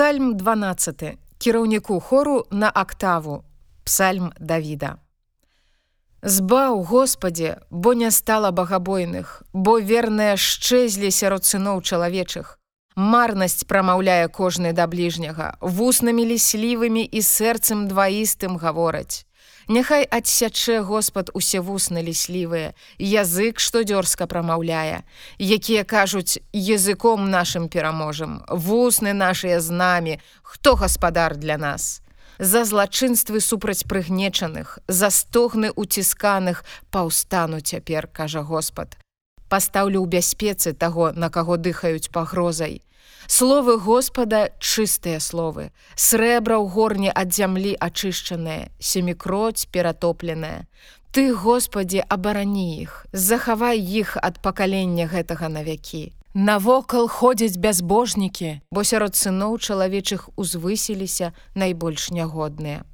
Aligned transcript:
Псальм 0.00 0.36
12 0.36 1.18
кіраўніку 1.38 2.00
хору 2.00 2.46
на 2.50 2.70
актаву 2.74 3.44
Псальм 3.84 4.32
Давіда. 4.40 4.96
Збаў 6.22 6.82
Господе, 6.82 7.58
бо 7.70 7.92
не 7.94 8.10
стала 8.10 8.50
багабойных, 8.50 9.42
бо 9.52 9.76
верныя 9.76 10.40
шчэзлі 10.40 11.10
сярод 11.10 11.44
сыноў 11.44 11.82
чалавечых. 11.84 12.56
Марнасць 12.96 13.68
прамаўляе 13.68 14.28
кожны 14.28 14.72
да 14.72 14.86
бліжняга, 14.86 15.60
вуснамі 15.60 16.24
ліслівымі 16.24 17.04
і 17.04 17.20
сэрцам 17.20 17.84
дваістым 17.84 18.56
гавораць. 18.56 19.28
Няхай 19.68 20.04
адсячэ 20.04 20.80
Господ 20.82 21.30
усе 21.34 21.60
вусны 21.60 22.02
ліслівыя, 22.02 22.74
язык, 22.98 23.60
што 23.60 23.84
дзёрзка 23.86 24.26
прамаўляе, 24.26 25.04
якія 25.38 25.84
кажуць 25.84 26.42
языком 26.52 27.30
нашым 27.30 27.68
пераможам, 27.68 28.42
вусны 28.48 29.12
нашыя 29.12 29.60
з 29.60 29.70
намі, 29.70 30.14
хто 30.42 30.74
гаспадар 30.74 31.36
для 31.36 31.58
нас. 31.58 32.02
За 32.40 32.64
злачынствы 32.64 33.40
супраць 33.40 33.84
прыгнечаных, 33.84 34.78
за 34.88 35.10
стогны 35.10 35.70
уцісканых 35.70 36.64
паўстану 36.90 37.60
цяпер, 37.60 38.08
кажа 38.08 38.42
Господ. 38.42 38.96
Пастаўлю 39.50 40.00
ў 40.00 40.06
бяспецы 40.06 40.72
таго, 40.72 41.10
на 41.12 41.28
каго 41.28 41.58
дыхаюць 41.58 42.08
пагрозай. 42.14 42.80
Словы 43.26 43.76
Господа 43.78 44.50
чыстыя 44.58 45.18
словы, 45.20 45.70
срэбра 45.94 46.56
ў 46.62 46.66
горне 46.70 47.10
ад 47.10 47.34
зямлі 47.34 47.74
ачышчаныя, 47.74 48.70
семікроць 48.78 49.66
ператопленая. 49.74 50.66
Ты, 51.10 51.34
Господі, 51.34 52.02
абарані 52.06 52.82
іх, 52.82 53.06
захавай 53.12 53.82
іх 53.82 54.16
ад 54.22 54.38
пакалення 54.38 55.10
гэтага 55.10 55.50
навякі. 55.50 56.14
Навокал 56.34 57.08
ходзяць 57.10 57.58
бязбожнікі, 57.58 58.62
бо 58.70 58.86
сярод 58.86 59.18
сыноў 59.18 59.58
чалавечых 59.58 60.30
узвысіліся 60.38 61.34
найбольш 61.58 62.14
нягодныя. 62.14 62.86